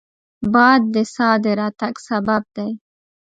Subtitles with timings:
[0.53, 2.69] باد د سا د راتګ سبب دی